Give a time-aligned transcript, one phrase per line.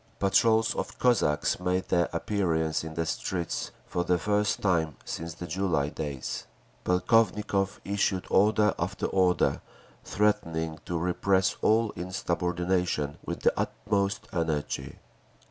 [0.17, 5.45] Patrols of Cossacks made their appearance in the streets, for the first time since the
[5.45, 6.47] July days.
[6.83, 9.61] Polkovnikov issued order after order,
[10.03, 14.97] threatening to repress all insubordination with the "utmost energy."